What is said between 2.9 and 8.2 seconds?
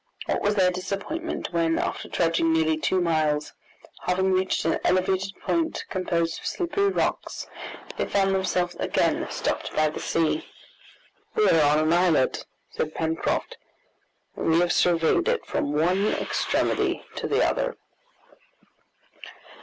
miles, having reached an elevated point composed of slippery rocks, they